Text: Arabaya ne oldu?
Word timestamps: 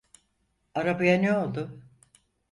Arabaya 0.75 1.17
ne 1.21 1.33
oldu? 1.37 1.83